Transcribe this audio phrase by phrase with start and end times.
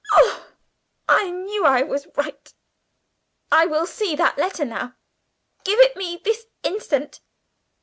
[0.13, 0.47] Oh,
[1.07, 2.51] I knew I was right;
[3.51, 4.95] I will see that letter now.
[5.63, 7.19] Give it me this instant!"